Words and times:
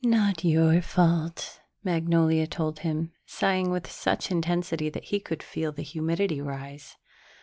"Not 0.03 0.43
your 0.43 0.81
fault," 0.81 1.59
Magnolia 1.83 2.47
told 2.47 2.79
him, 2.79 3.11
sighing 3.27 3.69
with 3.69 3.87
such 3.87 4.31
intensity 4.31 4.89
that 4.89 5.03
he 5.13 5.19
could 5.19 5.43
feel 5.43 5.71
the 5.71 5.83
humidity 5.83 6.41
rise. 6.41 6.95